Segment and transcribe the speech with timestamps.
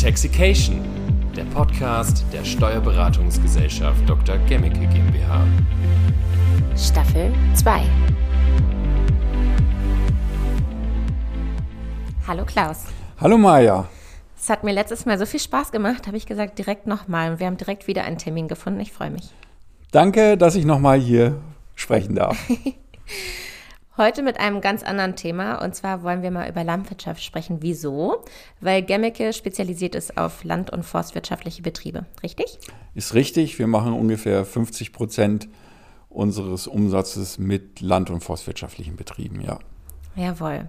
[0.00, 0.80] Taxication,
[1.34, 4.38] der Podcast der Steuerberatungsgesellschaft Dr.
[4.48, 5.44] Gemmicke GmbH.
[6.76, 7.82] Staffel 2.
[12.28, 12.84] Hallo Klaus.
[13.20, 13.88] Hallo Maja.
[14.40, 17.32] Es hat mir letztes Mal so viel Spaß gemacht, habe ich gesagt, direkt nochmal.
[17.32, 18.78] Und wir haben direkt wieder einen Termin gefunden.
[18.78, 19.30] Ich freue mich.
[19.90, 21.40] Danke, dass ich nochmal hier
[21.74, 22.38] sprechen darf.
[23.98, 27.58] Heute mit einem ganz anderen Thema und zwar wollen wir mal über Landwirtschaft sprechen.
[27.62, 28.22] Wieso?
[28.60, 32.60] Weil Gemmeke spezialisiert ist auf land- und forstwirtschaftliche Betriebe, richtig?
[32.94, 33.58] Ist richtig.
[33.58, 35.48] Wir machen ungefähr 50 Prozent
[36.08, 39.58] unseres Umsatzes mit land- und forstwirtschaftlichen Betrieben, ja.
[40.14, 40.68] Jawohl.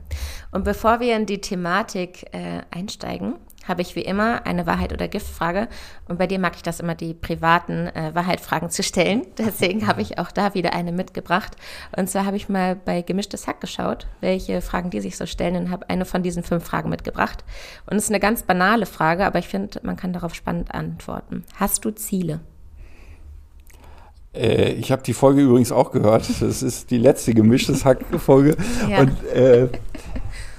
[0.51, 3.35] Und bevor wir in die Thematik äh, einsteigen,
[3.69, 5.67] habe ich wie immer eine Wahrheit- oder Giftfrage.
[6.07, 9.25] Und bei dir mag ich das immer, die privaten äh, Wahrheitfragen zu stellen.
[9.37, 11.55] Deswegen habe ich auch da wieder eine mitgebracht.
[11.95, 15.55] Und zwar habe ich mal bei Gemischtes Hack geschaut, welche Fragen die sich so stellen
[15.55, 17.43] und habe eine von diesen fünf Fragen mitgebracht.
[17.85, 21.45] Und es ist eine ganz banale Frage, aber ich finde, man kann darauf spannend antworten.
[21.55, 22.41] Hast du Ziele?
[24.33, 26.29] Äh, ich habe die Folge übrigens auch gehört.
[26.41, 28.55] Das ist die letzte Gemischtes Hack-Folge.
[28.89, 28.99] Ja.
[28.99, 29.69] Und äh,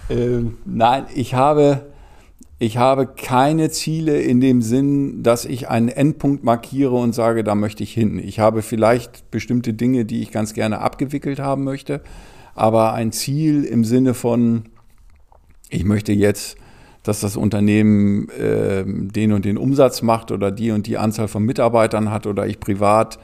[0.09, 1.90] äh, nein, ich habe
[2.63, 7.55] ich habe keine Ziele in dem Sinn, dass ich einen Endpunkt markiere und sage, da
[7.55, 8.19] möchte ich hin.
[8.19, 12.03] Ich habe vielleicht bestimmte Dinge, die ich ganz gerne abgewickelt haben möchte,
[12.55, 14.65] aber ein Ziel im Sinne von,
[15.71, 16.59] ich möchte jetzt,
[17.03, 21.43] dass das Unternehmen äh, den und den Umsatz macht oder die und die Anzahl von
[21.43, 23.19] Mitarbeitern hat oder ich privat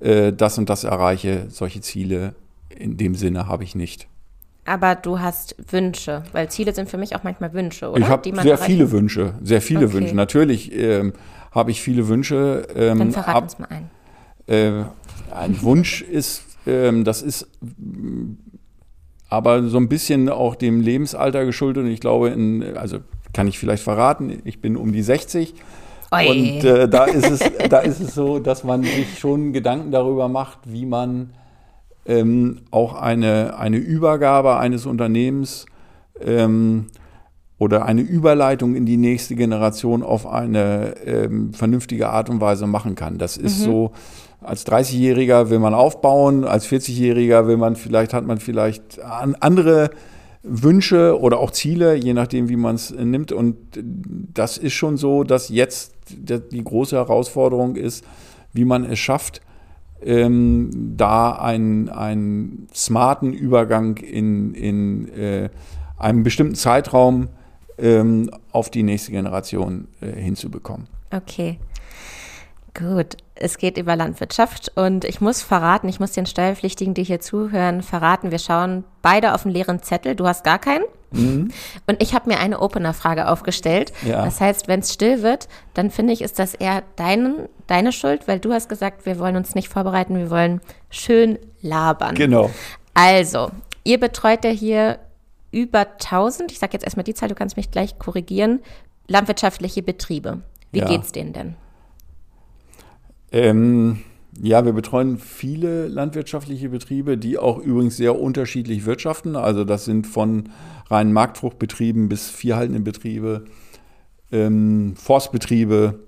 [0.00, 2.34] äh, das und das erreiche, solche Ziele
[2.70, 4.08] in dem Sinne habe ich nicht.
[4.68, 8.00] Aber du hast Wünsche, weil Ziele sind für mich auch manchmal Wünsche, oder?
[8.00, 9.92] Ich habe sehr erreichen- viele Wünsche, sehr viele Okay.
[9.94, 10.14] Wünsche.
[10.14, 11.12] Natürlich ähm,
[11.52, 12.66] habe ich viele Wünsche.
[12.76, 13.90] Ähm, Dann verrat ab- uns mal ein.
[14.46, 14.84] äh,
[15.34, 18.32] ein Wunsch ist, ähm, das ist mm,
[19.30, 21.84] aber so ein bisschen auch dem Lebensalter geschuldet.
[21.84, 22.98] Und ich glaube, in, also
[23.32, 25.54] kann ich vielleicht verraten, ich bin um die 60.
[26.10, 26.28] Oi.
[26.30, 30.28] Und äh, da, ist es, da ist es so, dass man sich schon Gedanken darüber
[30.28, 31.30] macht, wie man
[32.08, 35.66] ähm, auch eine, eine Übergabe eines Unternehmens
[36.20, 36.86] ähm,
[37.58, 42.94] oder eine Überleitung in die nächste Generation auf eine ähm, vernünftige Art und Weise machen
[42.94, 43.18] kann.
[43.18, 43.92] Das ist so,
[44.40, 49.90] als 30-Jähriger will man aufbauen, als 40-Jähriger will man vielleicht, hat man vielleicht an andere
[50.42, 53.32] Wünsche oder auch Ziele, je nachdem, wie man es nimmt.
[53.32, 53.56] Und
[54.32, 58.04] das ist schon so, dass jetzt die große Herausforderung ist,
[58.52, 59.42] wie man es schafft,
[60.02, 65.50] ähm, da einen, einen smarten Übergang in, in äh,
[65.96, 67.28] einem bestimmten Zeitraum
[67.78, 70.86] ähm, auf die nächste Generation äh, hinzubekommen.
[71.12, 71.58] Okay.
[72.74, 77.20] Gut, es geht über Landwirtschaft und ich muss verraten, ich muss den Steuerpflichtigen, die hier
[77.20, 80.14] zuhören, verraten, wir schauen beide auf einen leeren Zettel.
[80.14, 80.84] Du hast gar keinen.
[81.10, 81.52] Und
[82.00, 83.92] ich habe mir eine Opener-Frage aufgestellt.
[84.04, 84.24] Ja.
[84.24, 88.28] Das heißt, wenn es still wird, dann finde ich, ist das eher dein, deine Schuld,
[88.28, 90.60] weil du hast gesagt, wir wollen uns nicht vorbereiten, wir wollen
[90.90, 92.14] schön labern.
[92.14, 92.50] Genau.
[92.92, 93.50] Also,
[93.84, 94.98] ihr betreut ja hier
[95.50, 98.60] über 1000, ich sage jetzt erstmal die Zahl, du kannst mich gleich korrigieren,
[99.06, 100.42] landwirtschaftliche Betriebe.
[100.72, 100.88] Wie Ja.
[100.88, 101.56] geht's denen denn?
[103.32, 104.02] Ähm,
[104.40, 109.36] ja, wir betreuen viele landwirtschaftliche Betriebe, die auch übrigens sehr unterschiedlich wirtschaften.
[109.36, 110.50] Also das sind von
[110.88, 113.44] reinen Marktfruchtbetrieben bis viehhaltende Betriebe,
[114.30, 116.00] ähm, Forstbetriebe.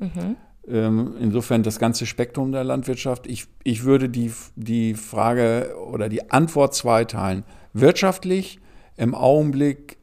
[0.69, 3.27] Ähm, insofern das ganze Spektrum der Landwirtschaft.
[3.27, 7.45] Ich, ich würde die, die Frage oder die Antwort zweiteilen.
[7.73, 8.61] Wirtschaftlich
[8.97, 9.97] im Augenblick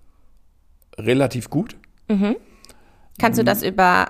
[0.98, 1.78] relativ gut.
[3.20, 4.08] Kannst du das über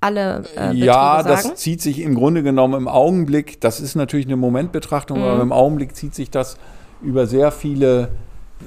[0.00, 0.82] alle äh, Betriebe Mhm.
[0.82, 1.56] ja, das sagen?
[1.56, 5.24] zieht sich im Grunde genommen im Augenblick, das ist natürlich eine Momentbetrachtung, Mhm.
[5.24, 6.56] aber im Augenblick zieht sich das
[7.02, 8.08] über sehr viele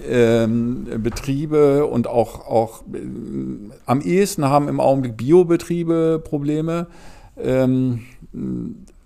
[0.10, 6.88] ähm, Betriebe und auch, auch ähm, am ehesten haben im Augenblick Biobetriebe Probleme.
[7.38, 8.06] Ähm,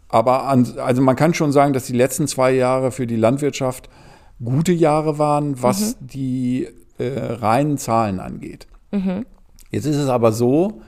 [0.09, 3.89] aber an, also man kann schon sagen, dass die letzten zwei Jahre für die Landwirtschaft
[4.43, 6.07] gute Jahre waren, was Mhm.
[6.07, 6.67] die
[6.99, 8.67] äh, reinen Zahlen angeht.
[9.71, 10.81] Jetzt ist es aber so,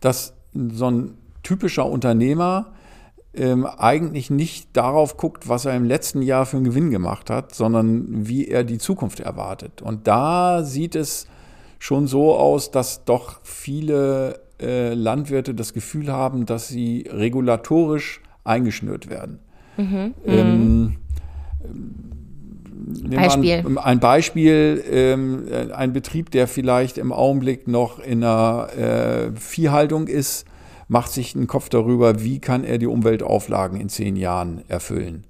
[0.00, 2.72] dass so ein typischer Unternehmer
[3.34, 7.54] ähm, eigentlich nicht darauf guckt, was er im letzten Jahr für einen Gewinn gemacht hat,
[7.54, 9.80] sondern wie er die Zukunft erwartet.
[9.80, 11.26] Und da sieht es
[11.78, 19.08] schon so aus, dass doch viele äh, Landwirte das Gefühl haben, dass sie regulatorisch eingeschnürt
[19.08, 19.38] werden.
[20.26, 20.98] Ähm, Nehmen
[21.62, 22.21] wir
[23.10, 23.52] Beispiel.
[23.52, 25.44] Ein, ein Beispiel, ähm,
[25.74, 30.46] ein Betrieb, der vielleicht im Augenblick noch in einer äh, Viehhaltung ist,
[30.88, 35.24] macht sich einen Kopf darüber, wie kann er die Umweltauflagen in zehn Jahren erfüllen.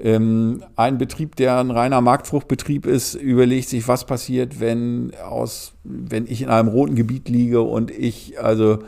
[0.00, 6.26] Ähm, ein Betrieb, der ein reiner Marktfruchtbetrieb ist, überlegt sich, was passiert, wenn aus, wenn
[6.26, 8.78] ich in einem roten Gebiet liege und ich also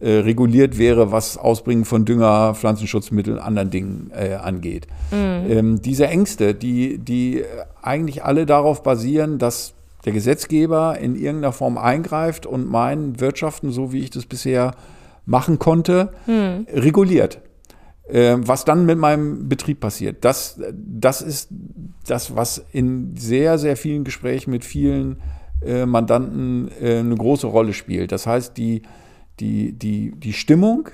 [0.00, 4.86] äh, reguliert wäre, was Ausbringen von Dünger, Pflanzenschutzmitteln, anderen Dingen äh, angeht.
[5.10, 5.50] Mhm.
[5.50, 7.44] Ähm, diese Ängste, die, die
[7.82, 9.74] eigentlich alle darauf basieren, dass
[10.04, 14.72] der Gesetzgeber in irgendeiner Form eingreift und mein Wirtschaften, so wie ich das bisher
[15.26, 16.66] machen konnte, mhm.
[16.72, 17.40] reguliert.
[18.08, 21.50] Äh, was dann mit meinem Betrieb passiert, das, das ist
[22.06, 25.20] das, was in sehr, sehr vielen Gesprächen mit vielen
[25.62, 28.12] äh, Mandanten äh, eine große Rolle spielt.
[28.12, 28.82] Das heißt, die,
[29.40, 30.88] die, die, die Stimmung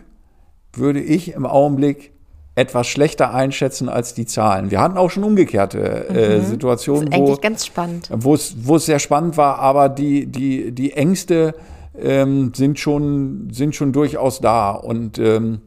[0.72, 2.12] würde ich im Augenblick
[2.56, 4.70] etwas schlechter einschätzen als die Zahlen.
[4.70, 6.44] Wir hatten auch schon umgekehrte äh, mhm.
[6.44, 8.08] Situationen, das ist eigentlich ganz spannend.
[8.12, 11.54] wo es wo es sehr spannend war, aber die die die Ängste
[11.98, 15.62] ähm, sind schon sind schon durchaus da und ähm,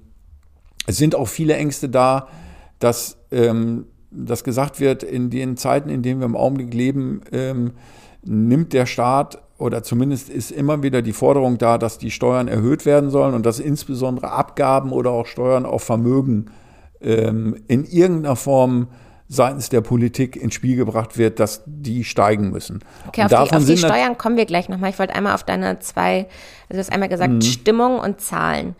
[0.85, 2.29] es sind auch viele Ängste da,
[2.79, 7.73] dass ähm, dass gesagt wird, in den Zeiten, in denen wir im Augenblick leben, ähm,
[8.23, 12.85] nimmt der Staat oder zumindest ist immer wieder die Forderung da, dass die Steuern erhöht
[12.85, 16.51] werden sollen und dass insbesondere Abgaben oder auch Steuern auf Vermögen
[17.01, 18.87] ähm, in irgendeiner Form
[19.29, 22.79] seitens der Politik ins Spiel gebracht wird, dass die steigen müssen.
[23.07, 24.91] Okay, auf, die, auf die, Steuern kommen wir gleich nochmal.
[24.91, 26.27] Ich wollte einmal auf deine zwei,
[26.69, 27.41] also du hast einmal gesagt, mhm.
[27.41, 28.75] Stimmung und Zahlen.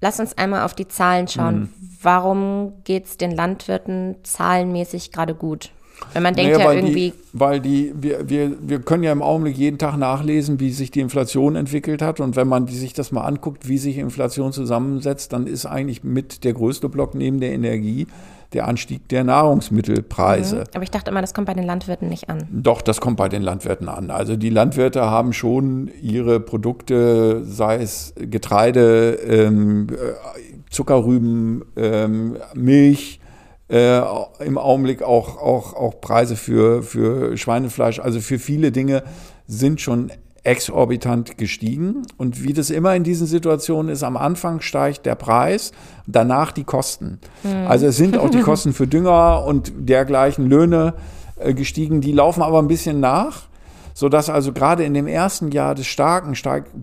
[0.00, 1.60] Lass uns einmal auf die Zahlen schauen.
[1.60, 1.68] Mhm.
[2.02, 5.70] Warum geht es den Landwirten zahlenmäßig gerade gut?
[6.12, 7.10] Wenn man denkt naja, ja irgendwie.
[7.10, 10.90] Die, weil die, wir, wir, wir können ja im Augenblick jeden Tag nachlesen, wie sich
[10.90, 12.20] die Inflation entwickelt hat.
[12.20, 16.44] Und wenn man sich das mal anguckt, wie sich Inflation zusammensetzt, dann ist eigentlich mit
[16.44, 18.06] der größte Block neben der Energie
[18.54, 20.56] der Anstieg der Nahrungsmittelpreise.
[20.56, 20.64] Mhm.
[20.74, 22.46] Aber ich dachte immer, das kommt bei den Landwirten nicht an.
[22.50, 24.10] Doch, das kommt bei den Landwirten an.
[24.10, 33.20] Also die Landwirte haben schon ihre Produkte, sei es Getreide, ähm, äh, Zuckerrüben, ähm, Milch,
[33.68, 34.00] äh,
[34.40, 39.02] im Augenblick auch, auch, auch Preise für, für Schweinefleisch, also für viele Dinge
[39.46, 40.12] sind schon
[40.42, 42.02] exorbitant gestiegen.
[42.18, 45.72] Und wie das immer in diesen Situationen ist, am Anfang steigt der Preis,
[46.06, 47.18] danach die Kosten.
[47.42, 47.66] Mhm.
[47.66, 50.94] Also es sind auch die Kosten für Dünger und dergleichen Löhne
[51.36, 53.48] äh, gestiegen, die laufen aber ein bisschen nach
[53.94, 56.34] sodass also gerade in dem ersten Jahr des starken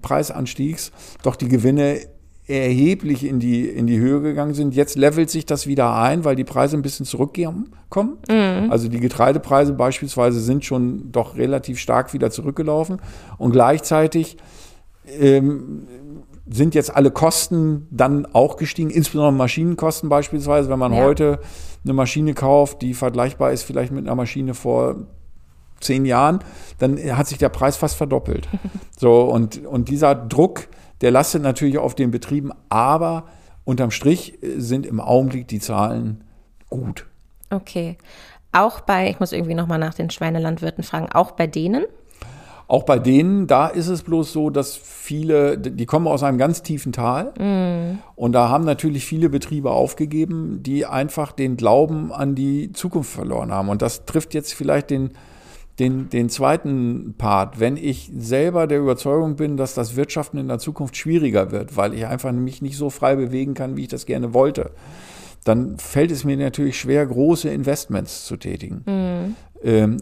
[0.01, 0.91] Preisanstiegs
[1.21, 1.99] doch die Gewinne
[2.51, 4.75] erheblich in die, in die Höhe gegangen sind.
[4.75, 7.73] Jetzt levelt sich das wieder ein, weil die Preise ein bisschen zurückkommen.
[8.29, 8.69] Mhm.
[8.69, 13.01] Also die Getreidepreise beispielsweise sind schon doch relativ stark wieder zurückgelaufen.
[13.37, 14.37] Und gleichzeitig
[15.19, 15.87] ähm,
[16.49, 20.69] sind jetzt alle Kosten dann auch gestiegen, insbesondere Maschinenkosten beispielsweise.
[20.69, 21.03] Wenn man ja.
[21.03, 21.39] heute
[21.83, 24.95] eine Maschine kauft, die vergleichbar ist vielleicht mit einer Maschine vor
[25.79, 26.39] zehn Jahren,
[26.77, 28.47] dann hat sich der Preis fast verdoppelt.
[28.97, 30.67] so, und, und dieser Druck,
[31.01, 33.25] der lastet natürlich auf den Betrieben, aber
[33.65, 36.23] unterm Strich sind im Augenblick die Zahlen
[36.69, 37.05] gut.
[37.49, 37.97] Okay.
[38.51, 41.85] Auch bei, ich muss irgendwie nochmal nach den Schweinelandwirten fragen, auch bei denen?
[42.67, 46.63] Auch bei denen, da ist es bloß so, dass viele, die kommen aus einem ganz
[46.63, 47.33] tiefen Tal.
[47.37, 47.99] Mm.
[48.15, 53.51] Und da haben natürlich viele Betriebe aufgegeben, die einfach den Glauben an die Zukunft verloren
[53.51, 53.67] haben.
[53.67, 55.11] Und das trifft jetzt vielleicht den
[55.81, 60.59] den, den zweiten Part, wenn ich selber der Überzeugung bin, dass das Wirtschaften in der
[60.59, 64.05] Zukunft schwieriger wird, weil ich einfach mich nicht so frei bewegen kann, wie ich das
[64.05, 64.71] gerne wollte,
[65.43, 68.83] dann fällt es mir natürlich schwer, große Investments zu tätigen.
[68.85, 69.35] Mhm.
[69.63, 69.97] Ähm,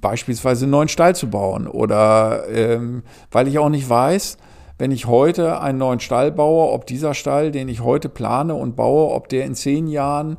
[0.00, 4.36] beispielsweise einen neuen Stall zu bauen oder ähm, weil ich auch nicht weiß,
[4.76, 8.76] wenn ich heute einen neuen Stall baue, ob dieser Stall, den ich heute plane und
[8.76, 10.36] baue, ob der in zehn Jahren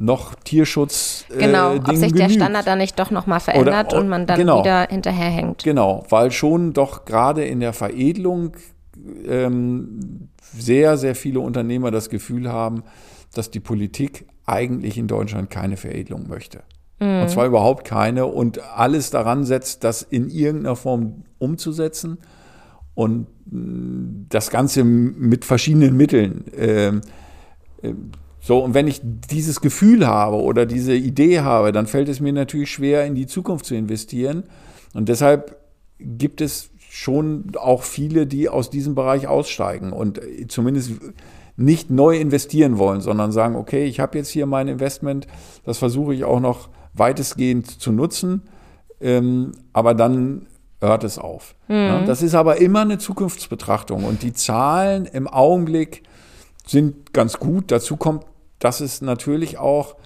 [0.00, 1.26] noch Tierschutz.
[1.28, 2.18] Äh, genau, ob sich genügt.
[2.18, 5.62] der Standard dann nicht doch nochmal verändert Oder, und man dann genau, wieder hinterherhängt.
[5.62, 8.56] Genau, weil schon doch gerade in der Veredelung
[9.28, 12.82] ähm, sehr, sehr viele Unternehmer das Gefühl haben,
[13.34, 16.62] dass die Politik eigentlich in Deutschland keine Veredelung möchte.
[16.98, 17.22] Mhm.
[17.22, 22.18] Und zwar überhaupt keine und alles daran setzt, das in irgendeiner Form umzusetzen
[22.94, 26.46] und mm, das Ganze mit verschiedenen Mitteln.
[26.56, 27.02] Ähm,
[27.82, 27.92] äh,
[28.40, 32.32] so, und wenn ich dieses Gefühl habe oder diese Idee habe, dann fällt es mir
[32.32, 34.44] natürlich schwer, in die Zukunft zu investieren.
[34.94, 35.56] Und deshalb
[35.98, 40.92] gibt es schon auch viele, die aus diesem Bereich aussteigen und zumindest
[41.56, 45.26] nicht neu investieren wollen, sondern sagen, okay, ich habe jetzt hier mein Investment,
[45.64, 48.42] das versuche ich auch noch weitestgehend zu nutzen,
[49.00, 50.46] ähm, aber dann
[50.80, 51.54] hört es auf.
[51.68, 51.74] Mhm.
[51.74, 56.02] Ja, das ist aber immer eine Zukunftsbetrachtung und die Zahlen im Augenblick
[56.66, 57.70] sind ganz gut.
[57.70, 58.24] Dazu kommt
[58.60, 59.96] dass es natürlich auch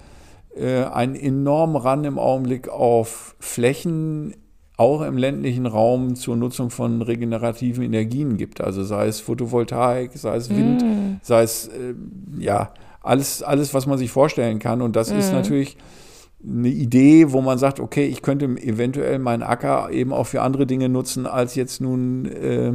[0.57, 4.35] äh, einen enormen Ran im Augenblick auf Flächen,
[4.77, 8.59] auch im ländlichen Raum zur Nutzung von regenerativen Energien gibt.
[8.59, 11.19] Also sei es Photovoltaik, sei es Wind, mm.
[11.21, 11.93] sei es äh,
[12.39, 12.73] ja
[13.05, 14.81] alles, alles, was man sich vorstellen kann.
[14.81, 15.19] Und das mhm.
[15.19, 15.77] ist natürlich
[16.43, 20.65] eine Idee, wo man sagt, okay, ich könnte eventuell meinen Acker eben auch für andere
[20.65, 22.73] Dinge nutzen, als jetzt nun äh,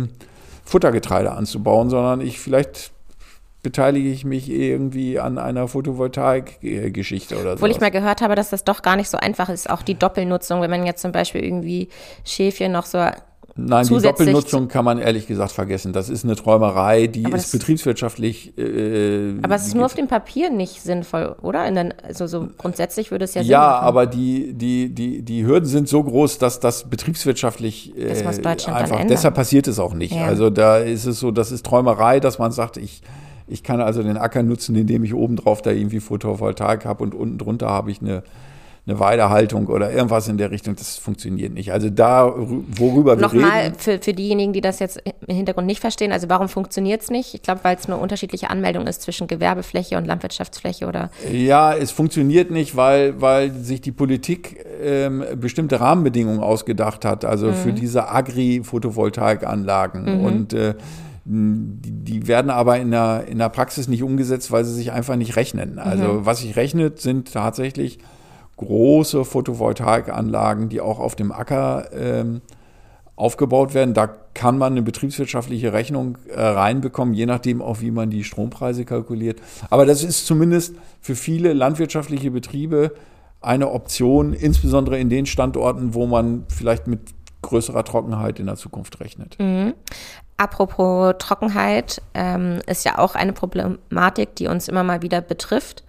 [0.65, 2.93] Futtergetreide anzubauen, sondern ich vielleicht
[3.63, 7.55] beteilige ich mich irgendwie an einer Photovoltaik-Geschichte oder so.
[7.57, 9.95] Obwohl ich mal gehört habe, dass das doch gar nicht so einfach ist, auch die
[9.95, 11.89] Doppelnutzung, wenn man jetzt zum Beispiel irgendwie
[12.25, 12.99] Schäfchen noch so
[13.57, 15.93] Nein, die Doppelnutzung kann man ehrlich gesagt vergessen.
[15.93, 18.57] Das ist eine Träumerei, die aber ist betriebswirtschaftlich.
[18.57, 21.71] Äh, aber es ist nur auf dem Papier nicht sinnvoll, oder?
[21.71, 25.89] Den, also so grundsätzlich würde es ja Ja, aber die, die, die, die Hürden sind
[25.89, 29.05] so groß, dass das betriebswirtschaftlich äh, das muss Deutschland einfach.
[29.07, 30.15] Deshalb passiert es auch nicht.
[30.15, 30.25] Ja.
[30.25, 33.03] Also da ist es so, das ist Träumerei, dass man sagt, ich.
[33.51, 37.15] Ich kann also den Acker nutzen, indem ich oben drauf da irgendwie Photovoltaik habe und
[37.15, 38.23] unten drunter habe ich eine,
[38.87, 41.73] eine Weidehaltung oder irgendwas in der Richtung, das funktioniert nicht.
[41.73, 46.13] Also da, worüber wir Nochmal für, für diejenigen, die das jetzt im Hintergrund nicht verstehen,
[46.13, 47.35] also warum funktioniert es nicht?
[47.35, 51.11] Ich glaube, weil es eine unterschiedliche Anmeldung ist zwischen Gewerbefläche und Landwirtschaftsfläche oder?
[51.31, 57.49] Ja, es funktioniert nicht, weil, weil sich die Politik ähm, bestimmte Rahmenbedingungen ausgedacht hat, also
[57.49, 57.55] mhm.
[57.55, 60.25] für diese Agri-Photovoltaikanlagen mhm.
[60.25, 60.75] und äh,
[61.25, 65.17] die, die, werden aber in der, in der Praxis nicht umgesetzt, weil sie sich einfach
[65.17, 65.79] nicht rechnen.
[65.79, 66.27] Also mhm.
[66.27, 67.99] was sich rechnet, sind tatsächlich
[68.57, 72.41] große Photovoltaikanlagen, die auch auf dem Acker ähm,
[73.17, 73.95] aufgebaut werden.
[73.95, 78.85] Da kann man eine betriebswirtschaftliche Rechnung äh, reinbekommen, je nachdem auch, wie man die Strompreise
[78.85, 79.41] kalkuliert.
[79.69, 82.93] Aber das ist zumindest für viele landwirtschaftliche Betriebe
[83.43, 87.01] eine Option, insbesondere in den Standorten, wo man vielleicht mit
[87.43, 89.37] größerer Trockenheit in der Zukunft rechnet.
[89.39, 89.75] Mhm.
[90.37, 95.85] Apropos Trockenheit, ähm, ist ja auch eine Problematik, die uns immer mal wieder betrifft.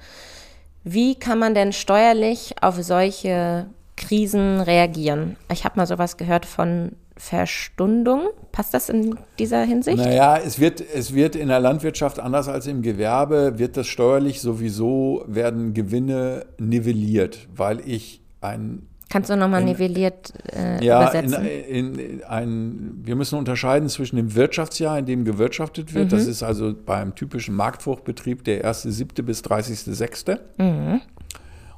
[0.84, 5.38] Wie kann man denn steuerlich auf solche Krisen reagieren?
[5.52, 8.30] Ich habe mal sowas gehört von Verstundung.
[8.52, 9.98] Passt das in dieser Hinsicht?
[9.98, 14.42] Naja, es wird, es wird in der Landwirtschaft anders als im Gewerbe, wird das steuerlich
[14.42, 21.46] sowieso, werden Gewinne nivelliert, weil ich ein Kannst du nochmal nivelliert äh, ja, übersetzen?
[21.46, 26.06] In, in ein, wir müssen unterscheiden zwischen dem Wirtschaftsjahr, in dem gewirtschaftet wird.
[26.06, 26.10] Mhm.
[26.10, 29.22] Das ist also beim typischen Marktfruchtbetrieb der 1.7.
[29.24, 30.40] bis 30.6.
[30.58, 31.02] Mhm.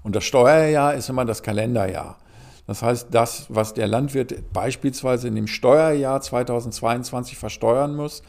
[0.03, 2.17] Und das Steuerjahr ist immer das Kalenderjahr.
[2.67, 8.21] Das heißt, das, was der Landwirt beispielsweise in dem Steuerjahr 2022 versteuern muss,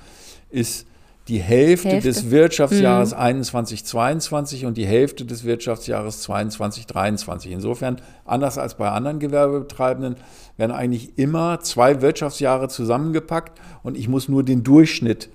[0.48, 0.86] ist
[1.28, 2.08] die Hälfte, Hälfte.
[2.08, 3.18] des Wirtschaftsjahres mhm.
[3.18, 7.52] 21, 22 und die Hälfte des Wirtschaftsjahres 22, 23.
[7.52, 10.16] Insofern, anders als bei anderen Gewerbebetreibenden,
[10.56, 15.30] werden eigentlich immer zwei Wirtschaftsjahre zusammengepackt und ich muss nur den Durchschnitt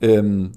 [0.00, 0.52] ähm,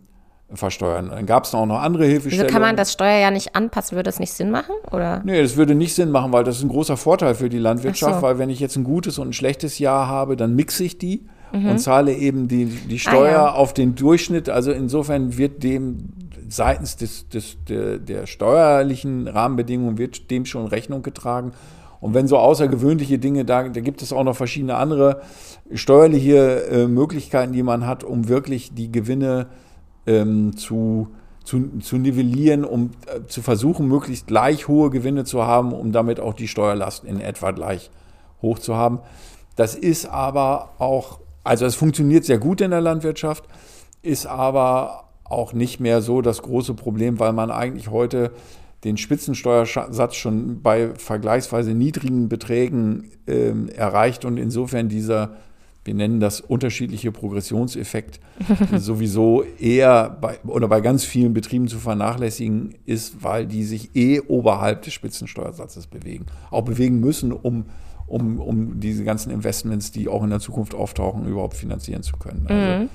[0.53, 1.09] versteuern.
[1.09, 2.47] Dann gab es auch noch andere Hilfestellungen.
[2.47, 3.97] Wieso kann man das Steuerjahr nicht anpassen?
[3.97, 4.75] Würde das nicht Sinn machen?
[4.91, 5.21] Oder?
[5.25, 8.15] Nee, das würde nicht Sinn machen, weil das ist ein großer Vorteil für die Landwirtschaft,
[8.15, 8.21] so.
[8.21, 11.25] weil wenn ich jetzt ein gutes und ein schlechtes Jahr habe, dann mixe ich die
[11.53, 11.69] mhm.
[11.69, 13.53] und zahle eben die, die Steuer ah, ja.
[13.53, 14.49] auf den Durchschnitt.
[14.49, 16.09] Also insofern wird dem
[16.49, 21.53] seitens des, des, der, der steuerlichen Rahmenbedingungen wird dem schon Rechnung getragen.
[21.99, 25.21] Und wenn so außergewöhnliche Dinge, da, da gibt es auch noch verschiedene andere
[25.73, 29.47] steuerliche äh, Möglichkeiten, die man hat, um wirklich die Gewinne
[30.05, 31.07] ähm, zu,
[31.45, 36.19] zu, zu nivellieren, um äh, zu versuchen, möglichst gleich hohe Gewinne zu haben, um damit
[36.19, 37.89] auch die Steuerlast in etwa gleich
[38.41, 38.99] hoch zu haben.
[39.55, 43.45] Das ist aber auch also es funktioniert sehr gut in der Landwirtschaft,
[44.01, 48.31] ist aber auch nicht mehr so das große Problem, weil man eigentlich heute
[48.83, 55.37] den Spitzensteuersatz schon bei vergleichsweise niedrigen Beträgen äh, erreicht und insofern dieser,
[55.85, 58.19] wir nennen das unterschiedliche Progressionseffekt,
[58.77, 64.19] sowieso eher bei, oder bei ganz vielen Betrieben zu vernachlässigen ist, weil die sich eh
[64.19, 66.25] oberhalb des Spitzensteuersatzes bewegen.
[66.51, 67.65] Auch bewegen müssen, um
[68.07, 72.45] um, um diese ganzen Investments, die auch in der Zukunft auftauchen, überhaupt finanzieren zu können.
[72.47, 72.89] Also, mhm.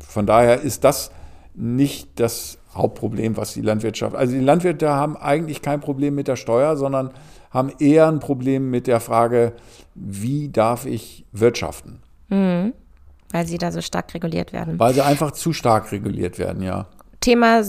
[0.00, 1.10] Von daher ist das
[1.54, 4.14] nicht das Hauptproblem, was die Landwirtschaft.
[4.14, 7.10] Also die Landwirte haben eigentlich kein Problem mit der Steuer, sondern
[7.50, 9.52] haben eher ein Problem mit der Frage,
[9.94, 12.00] wie darf ich wirtschaften?
[12.28, 12.72] Mhm.
[13.32, 14.78] Weil sie da so stark reguliert werden.
[14.78, 16.86] Weil sie einfach zu stark reguliert werden, ja.
[17.20, 17.62] Thema,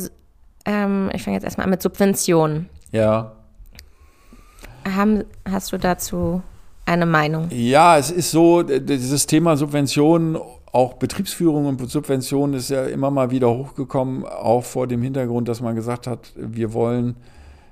[0.66, 2.70] ähm, ich fange jetzt erstmal an mit Subventionen.
[2.92, 3.34] Ja.
[4.86, 6.42] Haben, hast du dazu
[6.86, 7.48] eine Meinung?
[7.52, 10.38] Ja, es ist so, dieses Thema Subventionen,
[10.72, 15.62] auch Betriebsführung und Subventionen ist ja immer mal wieder hochgekommen, auch vor dem Hintergrund, dass
[15.62, 17.16] man gesagt hat, wir wollen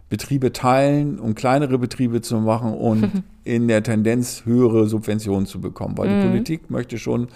[0.09, 5.97] Betriebe teilen, um kleinere Betriebe zu machen und in der Tendenz höhere Subventionen zu bekommen.
[5.97, 6.21] Weil mhm.
[6.21, 7.27] die Politik möchte schon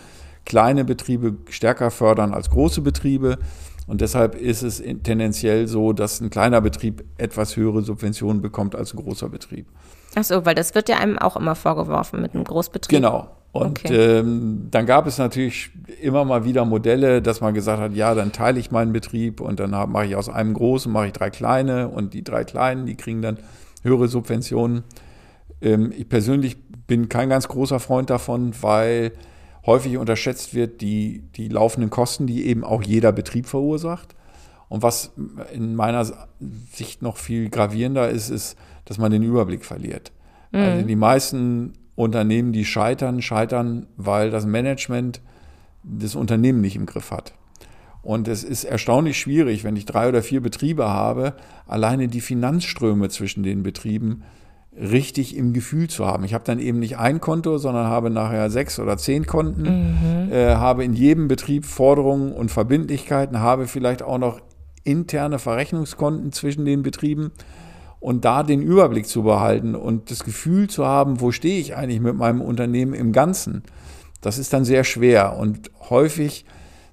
[0.45, 3.37] kleine Betriebe stärker fördern als große Betriebe.
[3.85, 8.93] Und deshalb ist es tendenziell so, dass ein kleiner Betrieb etwas höhere Subventionen bekommt als
[8.93, 9.67] ein großer Betrieb.
[10.15, 12.97] Ach so, weil das wird ja einem auch immer vorgeworfen mit einem Großbetrieb.
[12.97, 13.29] Genau.
[13.51, 14.19] Und okay.
[14.19, 15.69] ähm, dann gab es natürlich
[16.01, 19.59] immer mal wieder Modelle, dass man gesagt hat, ja, dann teile ich meinen Betrieb und
[19.59, 22.95] dann mache ich aus einem großen, mache ich drei kleine und die drei kleinen, die
[22.95, 23.37] kriegen dann
[23.83, 24.83] höhere Subventionen.
[25.61, 29.11] Ähm, ich persönlich bin kein ganz großer Freund davon, weil
[29.67, 34.15] häufig unterschätzt wird die, die laufenden Kosten, die eben auch jeder Betrieb verursacht.
[34.67, 35.11] Und was
[35.53, 36.05] in meiner
[36.71, 40.11] Sicht noch viel gravierender ist, ist, dass man den Überblick verliert.
[40.51, 40.59] Mhm.
[40.59, 45.21] Also die meisten Unternehmen, die scheitern, scheitern, weil das Management
[45.83, 47.33] das Unternehmen nicht im Griff hat.
[48.01, 51.33] Und es ist erstaunlich schwierig, wenn ich drei oder vier Betriebe habe,
[51.67, 54.23] alleine die Finanzströme zwischen den Betrieben
[54.75, 56.23] richtig im Gefühl zu haben.
[56.23, 60.31] Ich habe dann eben nicht ein Konto, sondern habe nachher sechs oder zehn Konten, mhm.
[60.31, 64.41] äh, habe in jedem Betrieb Forderungen und Verbindlichkeiten, habe vielleicht auch noch
[64.83, 67.31] interne Verrechnungskonten zwischen den Betrieben
[68.03, 72.01] und da den Überblick zu behalten und das Gefühl zu haben, wo stehe ich eigentlich
[72.01, 73.63] mit meinem Unternehmen im Ganzen,
[74.19, 76.43] das ist dann sehr schwer und häufig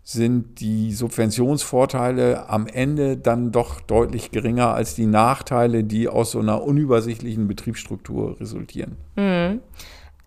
[0.05, 6.38] sind die Subventionsvorteile am Ende dann doch deutlich geringer als die Nachteile, die aus so
[6.38, 8.97] einer unübersichtlichen Betriebsstruktur resultieren.
[9.17, 9.61] Mhm.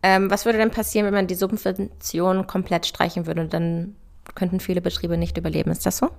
[0.03, 3.45] Ähm, was würde denn passieren, wenn man die Subvention komplett streichen würde?
[3.45, 3.95] Dann
[4.35, 5.71] könnten viele Betriebe nicht überleben.
[5.71, 6.09] Ist das so?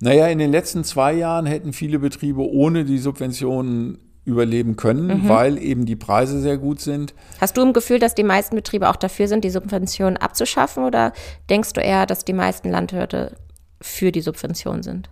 [0.00, 5.28] Naja, in den letzten zwei Jahren hätten viele Betriebe ohne die Subventionen überleben können, mhm.
[5.28, 7.14] weil eben die Preise sehr gut sind.
[7.40, 11.12] Hast du im Gefühl, dass die meisten Betriebe auch dafür sind, die Subventionen abzuschaffen oder
[11.50, 13.36] denkst du eher, dass die meisten Landwirte
[13.80, 15.10] für die Subvention sind?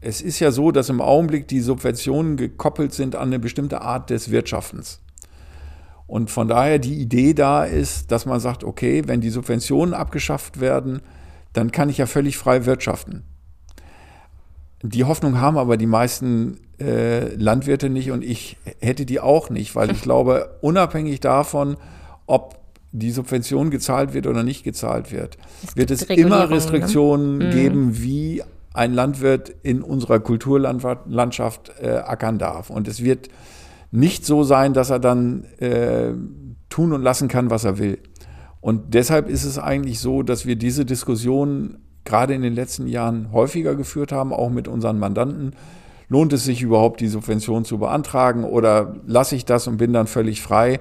[0.00, 4.10] Es ist ja so, dass im Augenblick die Subventionen gekoppelt sind an eine bestimmte Art
[4.10, 5.00] des Wirtschaftens.
[6.06, 10.60] Und von daher die Idee da ist, dass man sagt, okay, wenn die Subventionen abgeschafft
[10.60, 11.00] werden,
[11.52, 13.22] dann kann ich ja völlig frei wirtschaften.
[14.86, 19.74] Die Hoffnung haben aber die meisten äh, Landwirte nicht und ich hätte die auch nicht,
[19.74, 21.78] weil ich glaube, unabhängig davon,
[22.26, 22.58] ob
[22.92, 26.50] die Subvention gezahlt wird oder nicht gezahlt wird, es wird es immer ne?
[26.50, 27.50] Restriktionen ne?
[27.50, 28.42] geben, wie
[28.74, 32.68] ein Landwirt in unserer Kulturlandschaft äh, ackern darf.
[32.68, 33.28] Und es wird
[33.90, 36.12] nicht so sein, dass er dann äh,
[36.68, 38.00] tun und lassen kann, was er will.
[38.60, 43.32] Und deshalb ist es eigentlich so, dass wir diese Diskussion gerade in den letzten Jahren
[43.32, 45.54] häufiger geführt haben, auch mit unseren Mandanten.
[46.08, 50.06] Lohnt es sich überhaupt, die Subvention zu beantragen oder lasse ich das und bin dann
[50.06, 50.80] völlig frei?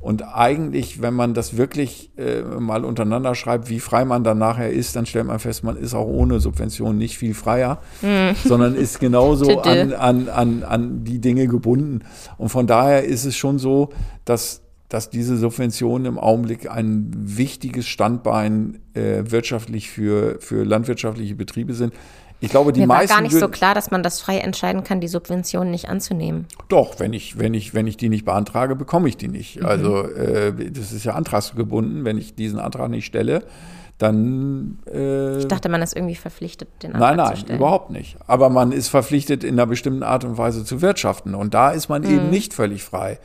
[0.00, 4.70] Und eigentlich, wenn man das wirklich äh, mal untereinander schreibt, wie frei man dann nachher
[4.70, 8.30] ist, dann stellt man fest, man ist auch ohne Subvention nicht viel freier, mm.
[8.46, 12.00] sondern ist genauso an, an, an, an die Dinge gebunden.
[12.38, 13.90] Und von daher ist es schon so,
[14.24, 21.74] dass dass diese Subventionen im Augenblick ein wichtiges Standbein äh, wirtschaftlich für, für landwirtschaftliche Betriebe
[21.74, 21.94] sind.
[22.40, 23.10] Ich glaube, die Mir meisten.
[23.10, 26.46] war gar nicht so klar, dass man das frei entscheiden kann, die Subventionen nicht anzunehmen.
[26.68, 29.60] Doch, wenn ich, wenn ich, wenn ich die nicht beantrage, bekomme ich die nicht.
[29.60, 29.66] Mhm.
[29.66, 32.04] Also äh, das ist ja antragsgebunden.
[32.04, 33.44] Wenn ich diesen Antrag nicht stelle,
[33.98, 34.78] dann.
[34.92, 37.48] Äh, ich dachte, man ist irgendwie verpflichtet, den Antrag nein, nein, zu stellen.
[37.50, 38.16] Nein, überhaupt nicht.
[38.26, 41.36] Aber man ist verpflichtet, in einer bestimmten Art und Weise zu wirtschaften.
[41.36, 42.10] Und da ist man mhm.
[42.10, 43.20] eben nicht völlig frei.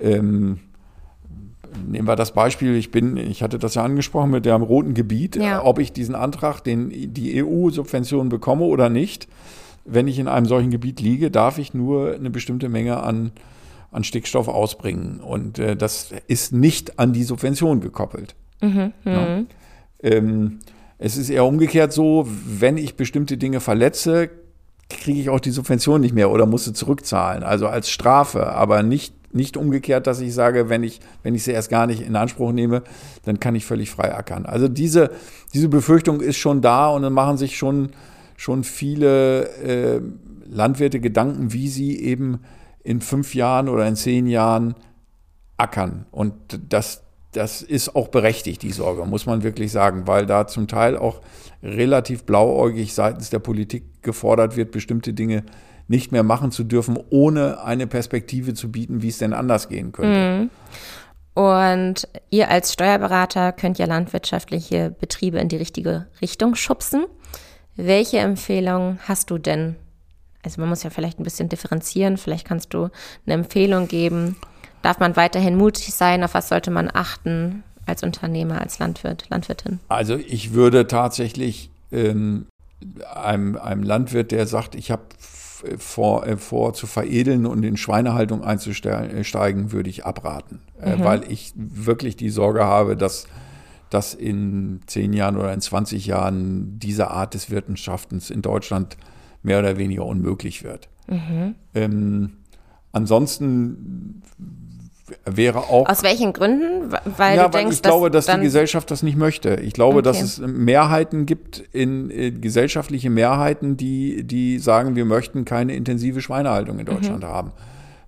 [0.00, 0.60] Ähm,
[1.86, 5.36] nehmen wir das Beispiel, ich bin, ich hatte das ja angesprochen mit dem roten Gebiet,
[5.36, 5.64] ja.
[5.64, 9.28] ob ich diesen Antrag, den die EU-Subvention bekomme oder nicht.
[9.84, 13.32] Wenn ich in einem solchen Gebiet liege, darf ich nur eine bestimmte Menge an,
[13.90, 15.20] an Stickstoff ausbringen.
[15.20, 18.34] Und äh, das ist nicht an die Subvention gekoppelt.
[18.60, 19.36] Mhm, ja.
[19.36, 19.46] Mhm.
[20.02, 20.58] ähm,
[20.98, 24.30] es ist eher umgekehrt so, wenn ich bestimmte Dinge verletze,
[24.90, 28.82] kriege ich auch die Subvention nicht mehr oder muss sie zurückzahlen, also als Strafe, aber
[28.82, 32.16] nicht nicht umgekehrt, dass ich sage, wenn ich, wenn ich sie erst gar nicht in
[32.16, 32.82] Anspruch nehme,
[33.24, 34.44] dann kann ich völlig frei ackern.
[34.44, 35.10] Also diese,
[35.54, 37.90] diese Befürchtung ist schon da und dann machen sich schon,
[38.36, 40.00] schon viele äh,
[40.50, 42.40] Landwirte Gedanken, wie sie eben
[42.82, 44.74] in fünf Jahren oder in zehn Jahren
[45.56, 46.06] ackern.
[46.10, 46.34] Und
[46.68, 50.96] das, das ist auch berechtigt, die Sorge, muss man wirklich sagen, weil da zum Teil
[50.96, 51.20] auch
[51.62, 55.44] relativ blauäugig seitens der Politik gefordert wird, bestimmte Dinge
[55.88, 59.92] nicht mehr machen zu dürfen, ohne eine Perspektive zu bieten, wie es denn anders gehen
[59.92, 60.40] könnte.
[60.42, 60.50] Mhm.
[61.34, 67.04] Und ihr als Steuerberater könnt ja landwirtschaftliche Betriebe in die richtige Richtung schubsen.
[67.76, 69.76] Welche Empfehlung hast du denn?
[70.42, 72.16] Also man muss ja vielleicht ein bisschen differenzieren.
[72.16, 72.90] Vielleicht kannst du
[73.24, 74.36] eine Empfehlung geben.
[74.82, 76.24] Darf man weiterhin mutig sein?
[76.24, 79.78] Auf was sollte man achten als Unternehmer, als Landwirt, Landwirtin?
[79.88, 82.46] Also ich würde tatsächlich ähm,
[83.14, 85.02] einem, einem Landwirt, der sagt, ich habe
[85.78, 90.60] vor, äh, vor zu veredeln und in Schweinehaltung einzusteigen, würde ich abraten.
[90.80, 91.04] Äh, mhm.
[91.04, 93.26] weil ich wirklich die Sorge habe, dass,
[93.90, 98.96] dass in zehn Jahren oder in 20 Jahren diese Art des Wirtschaftens in Deutschland
[99.42, 100.88] mehr oder weniger unmöglich wird.
[101.08, 101.54] Mhm.
[101.74, 102.32] Ähm,
[102.92, 104.22] ansonsten
[105.24, 105.88] wäre auch.
[105.88, 106.92] Aus welchen Gründen?
[107.16, 109.56] Weil ja, du weil denkst, ich glaube, dass, dass die Gesellschaft das nicht möchte.
[109.56, 110.24] Ich glaube, dass Okay.
[110.24, 116.78] es Mehrheiten gibt, in, in gesellschaftliche Mehrheiten, die, die sagen, wir möchten keine intensive Schweinehaltung
[116.78, 117.52] in Deutschland haben.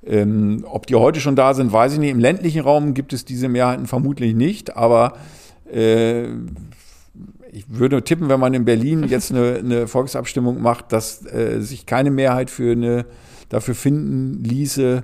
[0.04, 2.10] Ähm, ob die heute schon da sind, weiß ich nicht.
[2.10, 5.12] Im ländlichen Raum gibt es diese Mehrheiten vermutlich nicht, aber
[5.72, 6.24] äh,
[7.52, 11.84] ich würde tippen, wenn man in Berlin jetzt eine, eine Volksabstimmung macht, dass äh, sich
[11.84, 13.04] keine Mehrheit für eine,
[13.48, 15.02] dafür finden ließe,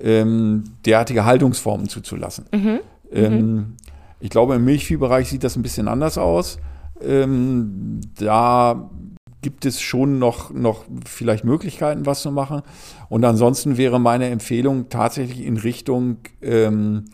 [0.00, 2.46] ähm, derartige Haltungsformen zuzulassen.
[3.12, 3.76] Ähm,
[4.20, 6.58] ich glaube, im Milchviehbereich sieht das ein bisschen anders aus.
[7.00, 8.90] Ähm, da
[9.40, 12.62] gibt es schon noch, noch vielleicht Möglichkeiten, was zu machen.
[13.08, 17.04] Und ansonsten wäre meine Empfehlung tatsächlich in Richtung ähm,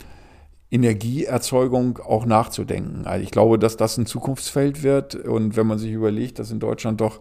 [0.71, 3.05] Energieerzeugung auch nachzudenken.
[3.05, 5.15] Also ich glaube, dass das ein Zukunftsfeld wird.
[5.15, 7.19] Und wenn man sich überlegt, dass in Deutschland doch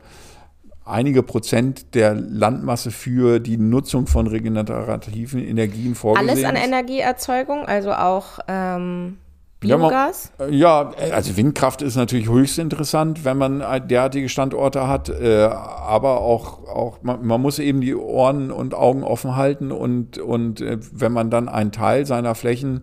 [0.84, 6.56] einige Prozent der Landmasse für die Nutzung von regenerativen Energien vorgesehen alles an.
[6.56, 9.16] Energieerzeugung, also auch ähm,
[9.62, 10.30] Ja, man- Biogas?
[10.50, 16.68] Ja, also Windkraft ist natürlich höchst interessant, wenn man derartige Standorte hat, äh, aber auch,
[16.68, 21.12] auch man, man muss eben die Ohren und Augen offen halten und, und äh, wenn
[21.12, 22.82] man dann einen Teil seiner Flächen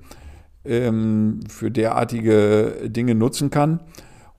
[0.65, 3.79] ähm, für derartige Dinge nutzen kann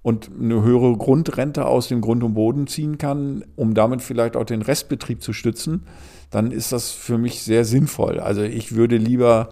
[0.02, 4.44] und eine höhere Grundrente aus dem Grund und Boden ziehen kann, um damit vielleicht auch
[4.44, 5.84] den Restbetrieb zu stützen,
[6.30, 8.18] dann ist das für mich sehr sinnvoll.
[8.18, 9.50] Also ich würde lieber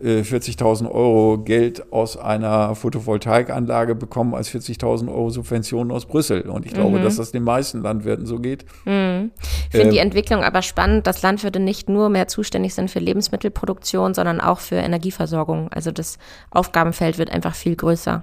[0.00, 6.42] äh, 40.000 Euro Geld aus einer Photovoltaikanlage bekommen als 40.000 Euro Subventionen aus Brüssel.
[6.50, 8.64] Und ich glaube, dass das den meisten Landwirten so geht.
[8.64, 9.30] Ich finde
[9.72, 14.40] Ähm, die Entwicklung aber spannend, dass Landwirte nicht nur mehr zuständig sind für Lebensmittelproduktion, sondern
[14.40, 15.68] auch für Energieversorgung.
[15.72, 16.18] Also das
[16.50, 18.22] Aufgabenfeld wird einfach viel größer.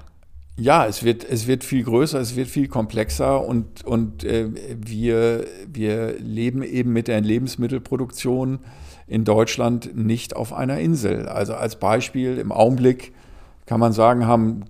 [0.56, 5.46] Ja, es wird, es wird viel größer, es wird viel komplexer und, und äh, wir,
[5.68, 8.60] wir leben eben mit der Lebensmittelproduktion
[9.08, 11.28] in Deutschland nicht auf einer Insel.
[11.28, 13.14] Also als Beispiel im Augenblick
[13.66, 14.66] kann man sagen, haben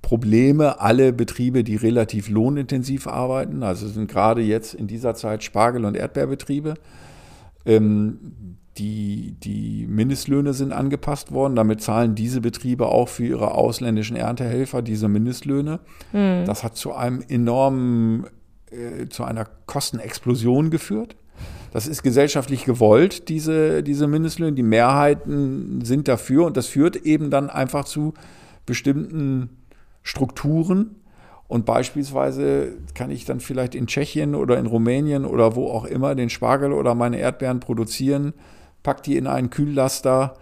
[0.00, 3.62] Probleme alle Betriebe, die relativ lohnintensiv arbeiten.
[3.62, 6.74] Also sind gerade jetzt in dieser Zeit Spargel- und Erdbeerbetriebe.
[7.66, 11.56] Ähm, die, die Mindestlöhne sind angepasst worden.
[11.56, 15.80] Damit zahlen diese Betriebe auch für ihre ausländischen Erntehelfer diese Mindestlöhne.
[16.46, 18.26] Das hat zu einem enormen,
[18.70, 21.16] äh, zu einer Kostenexplosion geführt.
[21.72, 24.52] Das ist gesellschaftlich gewollt, diese, diese Mindestlöhne.
[24.52, 28.14] Die Mehrheiten sind dafür und das führt eben dann einfach zu
[28.66, 29.50] bestimmten
[30.02, 30.96] Strukturen.
[31.48, 36.14] Und beispielsweise kann ich dann vielleicht in Tschechien oder in Rumänien oder wo auch immer
[36.14, 38.32] den Spargel oder meine Erdbeeren produzieren,
[38.82, 40.34] pack die in einen Kühllaster,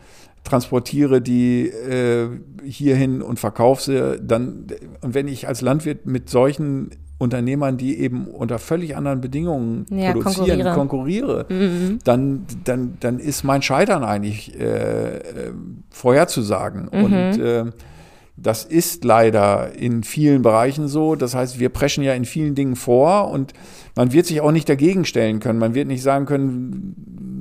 [0.45, 2.29] transportiere die äh,
[2.65, 4.21] hierhin und verkaufe sie.
[4.21, 4.67] Dann,
[5.01, 10.13] und wenn ich als Landwirt mit solchen Unternehmern, die eben unter völlig anderen Bedingungen Ja,
[10.13, 11.45] produzieren, konkurriere.
[11.45, 15.21] konkurriere, dann, dann, dann ist mein Scheitern eigentlich äh, äh,
[15.91, 16.89] vorherzusagen.
[16.89, 17.67] Und äh,
[18.39, 21.15] das ist leider in vielen Bereichen so.
[21.15, 23.53] Das heißt, wir preschen ja in vielen Dingen vor und
[23.97, 25.59] man wird sich auch nicht dagegen stellen können.
[25.59, 26.95] Man wird nicht sagen können,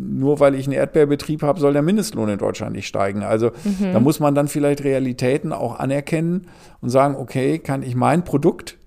[0.09, 3.23] nur weil ich einen Erdbeerbetrieb habe, soll der Mindestlohn in Deutschland nicht steigen.
[3.23, 3.51] Also
[3.93, 6.47] da muss man dann vielleicht Realitäten auch anerkennen
[6.81, 8.77] und sagen, okay, kann ich mein Produkt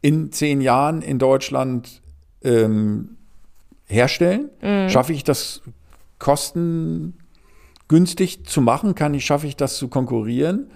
[0.00, 2.02] in zehn Jahren in Deutschland
[2.42, 3.16] ähm,
[3.86, 4.50] herstellen?
[4.88, 5.62] Schaffe ich das
[6.18, 8.94] kostengünstig zu machen?
[8.94, 10.70] Kann ich, schaffe ich das zu konkurrieren?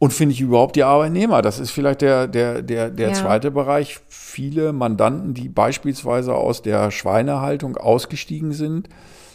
[0.00, 1.42] Und finde ich überhaupt die Arbeitnehmer?
[1.42, 3.14] Das ist vielleicht der, der, der, der Ja.
[3.14, 4.00] zweite Bereich.
[4.08, 8.88] Viele Mandanten, die beispielsweise aus der Schweinehaltung ausgestiegen sind,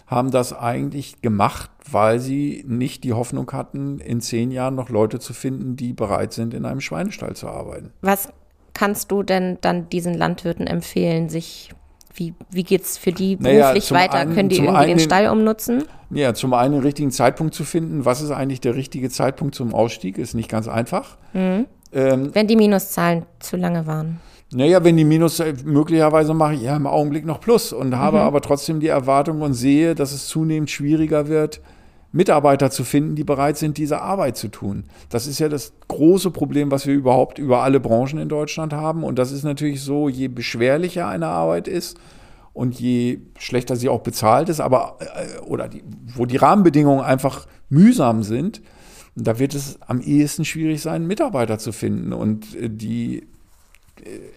[0.08, 5.19] haben das eigentlich gemacht, weil sie nicht die Hoffnung hatten, in zehn Jahren noch Leute
[5.19, 7.91] zu finden, die bereit sind, in einem Schweinestall zu arbeiten.
[8.01, 8.30] Was
[8.73, 11.69] kannst du denn dann diesen Landwirten empfehlen, sich
[12.15, 14.13] wie, wie geht es für die Naja, beruflich zum weiter?
[14.15, 15.84] einen- Können die irgendwie einen- den Stall umnutzen?
[16.12, 18.06] Ja, zum einen den richtigen Zeitpunkt zu finden.
[18.06, 20.17] Was ist eigentlich der richtige Zeitpunkt zum Ausstieg?
[20.17, 21.17] Ist nicht ganz einfach.
[21.34, 24.19] Ähm, Wenn die Minuszahlen zu lange waren.
[24.54, 28.21] Naja, wenn die Minus, äh, möglicherweise mache ich ja im Augenblick noch Plus und habe
[28.21, 31.62] aber trotzdem die Erwartung und sehe, dass es zunehmend schwieriger wird,
[32.15, 34.86] Mitarbeiter zu finden, die bereit sind, diese Arbeit zu tun.
[35.10, 39.04] Das ist ja das große Problem, was wir überhaupt über alle Branchen in Deutschland haben.
[39.04, 41.97] Und das ist natürlich so, je beschwerlicher eine Arbeit ist
[42.54, 45.84] und je schlechter sie auch bezahlt ist, aber äh, oder die,
[46.15, 48.62] wo die Rahmenbedingungen einfach mühsam sind,
[49.15, 52.13] da wird es am ehesten schwierig sein, Mitarbeiter zu finden.
[52.13, 53.28] Und äh, die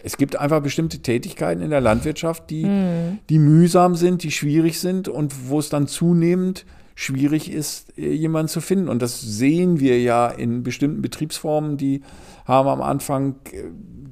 [0.03, 2.65] es gibt einfach bestimmte Tätigkeiten in der Landwirtschaft, die,
[3.29, 6.65] die mühsam sind, die schwierig sind und wo es dann zunehmend
[6.99, 8.89] schwierig ist, äh, jemanden zu finden.
[8.89, 12.03] Und das sehen wir ja in bestimmten Betriebsformen, die
[12.45, 13.63] haben am Anfang äh,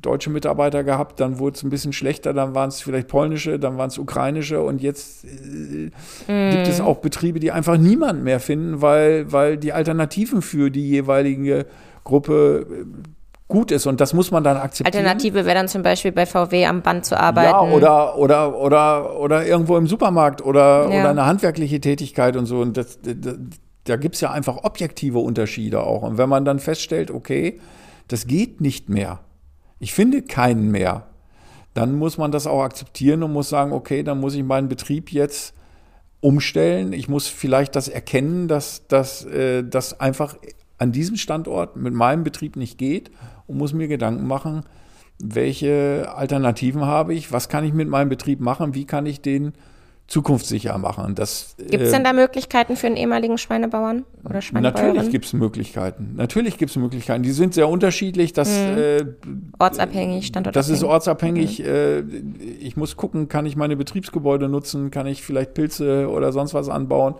[0.00, 3.76] deutsche Mitarbeiter gehabt, dann wurde es ein bisschen schlechter, dann waren es vielleicht polnische, dann
[3.76, 5.90] waren es ukrainische und jetzt äh,
[6.30, 6.50] mm.
[6.52, 10.88] gibt es auch Betriebe, die einfach niemanden mehr finden, weil, weil die Alternativen für die
[10.88, 11.66] jeweilige
[12.04, 12.84] Gruppe äh,
[13.48, 15.06] gut ist und das muss man dann akzeptieren.
[15.06, 17.48] Alternative wäre dann zum Beispiel bei VW am Band zu arbeiten.
[17.48, 21.00] Ja, oder, oder, oder, oder irgendwo im Supermarkt oder, ja.
[21.00, 22.60] oder eine handwerkliche Tätigkeit und so.
[22.60, 23.36] Und das, das,
[23.84, 26.02] da gibt es ja einfach objektive Unterschiede auch.
[26.02, 27.60] Und wenn man dann feststellt, okay,
[28.08, 29.20] das geht nicht mehr,
[29.78, 31.06] ich finde keinen mehr,
[31.74, 35.12] dann muss man das auch akzeptieren und muss sagen, okay, dann muss ich meinen Betrieb
[35.12, 35.54] jetzt
[36.20, 36.92] umstellen.
[36.92, 39.62] Ich muss vielleicht das erkennen, dass das äh,
[39.98, 40.36] einfach
[40.78, 43.10] an diesem Standort mit meinem Betrieb nicht geht
[43.46, 44.62] und muss mir Gedanken machen,
[45.18, 49.52] welche Alternativen habe ich, was kann ich mit meinem Betrieb machen, wie kann ich den
[50.08, 51.14] zukunftssicher machen.
[51.16, 54.94] Gibt es denn äh, da Möglichkeiten für einen ehemaligen Schweinebauern oder Schweinebäuerin?
[54.94, 56.12] Natürlich gibt es Möglichkeiten.
[56.14, 57.24] Natürlich gibt es Möglichkeiten.
[57.24, 58.32] Die sind sehr unterschiedlich.
[58.32, 58.78] Das, mhm.
[58.78, 59.04] äh,
[59.58, 60.68] ortsabhängig, standortabhängig.
[60.68, 61.58] Das ist ortsabhängig.
[61.58, 61.64] Mhm.
[61.64, 62.00] Äh,
[62.60, 64.92] ich muss gucken, kann ich meine Betriebsgebäude nutzen?
[64.92, 67.16] Kann ich vielleicht Pilze oder sonst was anbauen?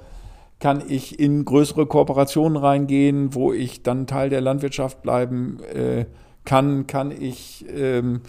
[0.58, 6.06] Kann ich in größere Kooperationen reingehen, wo ich dann Teil der Landwirtschaft bleiben äh,
[6.44, 6.86] kann?
[6.86, 8.22] Kann ich, ähm,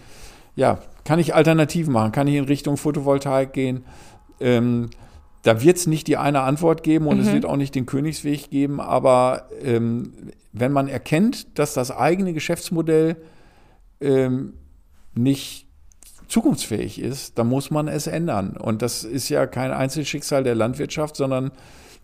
[0.54, 2.12] ja, kann ich Alternativen machen?
[2.12, 3.84] Kann ich in Richtung Photovoltaik gehen?
[4.40, 4.90] Ähm,
[5.42, 7.22] da wird es nicht die eine Antwort geben und mhm.
[7.22, 10.12] es wird auch nicht den Königsweg geben, aber ähm,
[10.52, 13.16] wenn man erkennt, dass das eigene Geschäftsmodell
[14.00, 14.54] ähm,
[15.14, 15.66] nicht
[16.28, 18.56] zukunftsfähig ist, dann muss man es ändern.
[18.56, 21.50] Und das ist ja kein Einzelschicksal der Landwirtschaft, sondern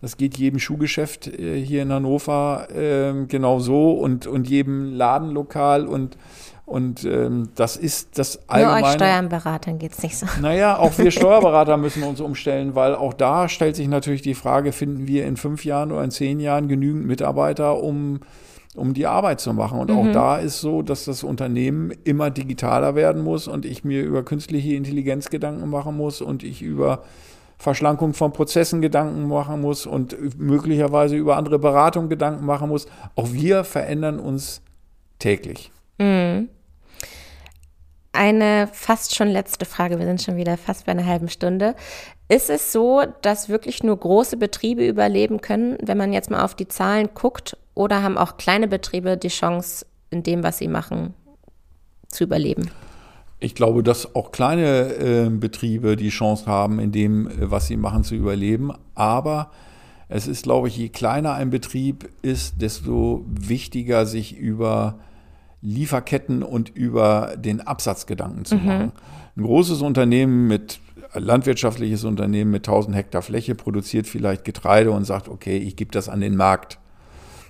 [0.01, 5.87] das geht jedem Schuhgeschäft äh, hier in Hannover äh, genau so und, und jedem Ladenlokal
[5.87, 6.17] und
[6.65, 8.79] und ähm, das ist das allgemeine.
[8.81, 10.25] Nur euch Steuerberatern geht es nicht so.
[10.41, 14.71] Naja, auch wir Steuerberater müssen uns umstellen, weil auch da stellt sich natürlich die Frage,
[14.71, 18.19] finden wir in fünf Jahren oder in zehn Jahren genügend Mitarbeiter, um,
[18.73, 19.79] um die Arbeit zu machen.
[19.79, 19.97] Und mhm.
[19.97, 24.23] auch da ist so, dass das Unternehmen immer digitaler werden muss und ich mir über
[24.23, 27.03] künstliche Intelligenz Gedanken machen muss und ich über
[27.57, 32.87] Verschlankung von Prozessen Gedanken machen muss und möglicherweise über andere Beratung Gedanken machen muss.
[33.15, 34.61] Auch wir verändern uns
[35.19, 35.71] täglich.
[35.97, 36.49] Mhm.
[38.11, 41.75] Eine fast schon letzte Frage, wir sind schon wieder fast bei einer halben Stunde.
[42.29, 46.55] Ist es so, dass wirklich nur große Betriebe überleben können, wenn man jetzt mal auf
[46.55, 51.13] die Zahlen guckt, oder haben auch kleine Betriebe die Chance, in dem, was sie machen,
[52.07, 52.71] zu überleben?
[53.45, 57.77] Ich glaube, dass auch kleine äh, Betriebe die Chance haben, in dem, äh, was sie
[57.77, 58.71] machen, zu überleben.
[58.95, 59.51] Aber
[60.09, 64.97] es ist, glaube ich, je kleiner ein Betrieb ist, desto wichtiger, sich über
[65.61, 68.65] Lieferketten und über den Absatz Gedanken zu mhm.
[68.65, 68.91] machen.
[69.37, 70.79] Ein großes Unternehmen mit
[71.13, 76.09] landwirtschaftliches Unternehmen mit 1000 Hektar Fläche produziert vielleicht Getreide und sagt, okay, ich gebe das
[76.09, 76.79] an den Markt.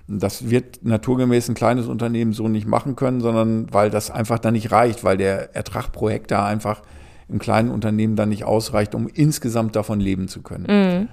[0.07, 4.53] Das wird naturgemäß ein kleines Unternehmen so nicht machen können, sondern weil das einfach dann
[4.53, 6.81] nicht reicht, weil der Ertrag pro Hektar einfach
[7.27, 10.67] im kleinen Unternehmen dann nicht ausreicht, um insgesamt davon leben zu können.
[10.67, 11.07] Mhm.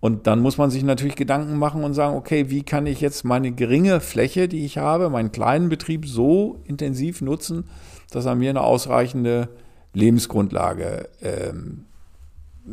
[0.00, 3.24] Und dann muss man sich natürlich Gedanken machen und sagen, okay, wie kann ich jetzt
[3.24, 7.66] meine geringe Fläche, die ich habe, meinen kleinen Betrieb so intensiv nutzen,
[8.10, 9.48] dass er mir eine ausreichende
[9.94, 11.84] Lebensgrundlage ähm,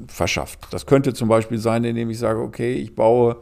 [0.07, 0.67] verschafft.
[0.71, 3.37] Das könnte zum Beispiel sein, indem ich sage, okay, ich baue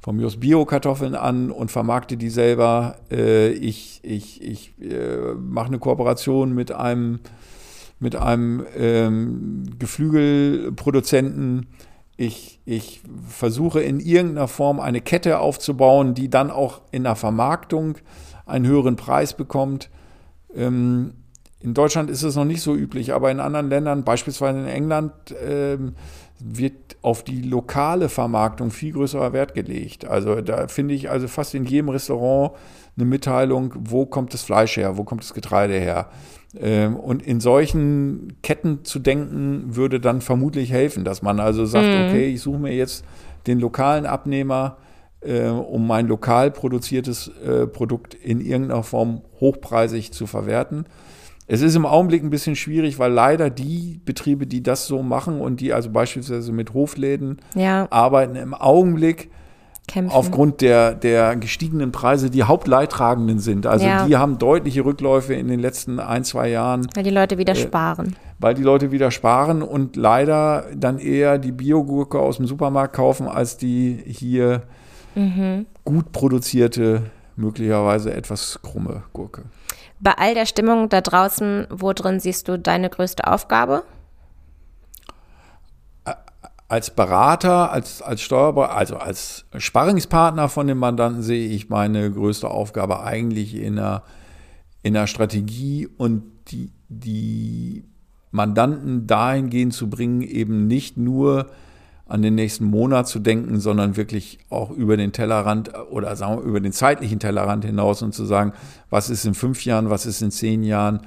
[0.00, 2.96] von mir aus Bio-Kartoffeln an und vermarkte die selber.
[3.10, 7.20] Äh, ich ich, ich äh, mache eine Kooperation mit einem,
[7.98, 11.66] mit einem ähm, Geflügelproduzenten,
[12.16, 17.96] ich, ich versuche in irgendeiner Form eine Kette aufzubauen, die dann auch in der Vermarktung
[18.44, 19.88] einen höheren Preis bekommt.
[20.54, 21.14] Ähm,
[21.60, 25.12] in Deutschland ist es noch nicht so üblich, aber in anderen Ländern, beispielsweise in England,
[25.42, 25.94] ähm,
[26.42, 30.04] wird auf die lokale Vermarktung viel größerer Wert gelegt.
[30.04, 32.52] Also da finde ich also fast in jedem Restaurant
[32.96, 36.08] eine Mitteilung, wo kommt das Fleisch her, wo kommt das Getreide her.
[36.58, 41.86] Ähm, und in solchen Ketten zu denken, würde dann vermutlich helfen, dass man also sagt,
[41.86, 42.08] mhm.
[42.08, 43.04] okay, ich suche mir jetzt
[43.46, 44.76] den lokalen Abnehmer,
[45.20, 50.86] äh, um mein lokal produziertes äh, Produkt in irgendeiner Form hochpreisig zu verwerten.
[51.52, 55.40] Es ist im Augenblick ein bisschen schwierig, weil leider die Betriebe, die das so machen
[55.40, 57.88] und die also beispielsweise mit Hofläden ja.
[57.90, 59.32] arbeiten, im Augenblick
[59.88, 60.14] Kämpfen.
[60.14, 63.66] aufgrund der, der gestiegenen Preise die Hauptleidtragenden sind.
[63.66, 64.06] Also ja.
[64.06, 66.86] die haben deutliche Rückläufe in den letzten ein, zwei Jahren.
[66.94, 68.14] Weil die Leute wieder äh, sparen.
[68.38, 73.26] Weil die Leute wieder sparen und leider dann eher die Biogurke aus dem Supermarkt kaufen,
[73.26, 74.62] als die hier
[75.16, 75.66] mhm.
[75.84, 77.02] gut produzierte,
[77.34, 79.42] möglicherweise etwas krumme Gurke.
[80.00, 83.84] Bei all der Stimmung da draußen, wo drin siehst du deine größte Aufgabe?
[86.70, 92.48] als Berater, als, als Steuerberater, also als Sparringspartner von dem Mandanten sehe ich meine größte
[92.48, 94.04] Aufgabe eigentlich in der,
[94.84, 97.82] in der Strategie und die, die
[98.30, 101.50] Mandanten dahingehend zu bringen, eben nicht nur
[102.10, 106.44] an den nächsten Monat zu denken, sondern wirklich auch über den Tellerrand oder sagen wir
[106.44, 108.52] über den zeitlichen Tellerrand hinaus und zu sagen,
[108.90, 111.00] was ist in fünf Jahren, was ist in zehn Jahren,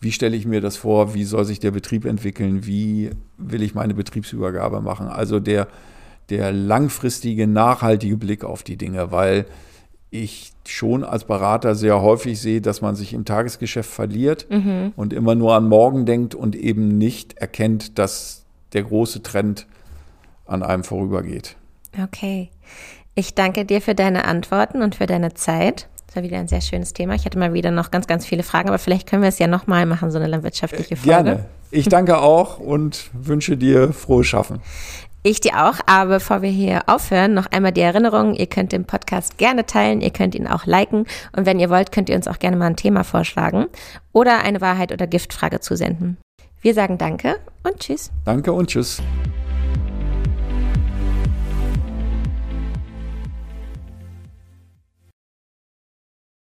[0.00, 3.74] wie stelle ich mir das vor, wie soll sich der Betrieb entwickeln, wie will ich
[3.74, 5.08] meine Betriebsübergabe machen.
[5.08, 5.66] Also der,
[6.28, 9.46] der langfristige, nachhaltige Blick auf die Dinge, weil
[10.10, 14.92] ich schon als Berater sehr häufig sehe, dass man sich im Tagesgeschäft verliert mhm.
[14.94, 18.44] und immer nur an morgen denkt und eben nicht erkennt, dass
[18.74, 19.66] der große Trend
[20.50, 21.56] an einem vorübergeht.
[22.02, 22.50] Okay.
[23.14, 25.88] Ich danke dir für deine Antworten und für deine Zeit.
[26.06, 27.14] Das war wieder ein sehr schönes Thema.
[27.14, 29.46] Ich hatte mal wieder noch ganz, ganz viele Fragen, aber vielleicht können wir es ja
[29.46, 31.08] nochmal machen, so eine landwirtschaftliche Folge.
[31.08, 31.44] Gerne.
[31.70, 34.60] Ich danke auch und wünsche dir frohes Schaffen.
[35.22, 38.86] Ich dir auch, aber bevor wir hier aufhören, noch einmal die Erinnerung, ihr könnt den
[38.86, 41.04] Podcast gerne teilen, ihr könnt ihn auch liken
[41.36, 43.66] und wenn ihr wollt, könnt ihr uns auch gerne mal ein Thema vorschlagen
[44.12, 46.16] oder eine Wahrheit oder Giftfrage zusenden.
[46.62, 48.10] Wir sagen danke und tschüss.
[48.24, 49.02] Danke und tschüss.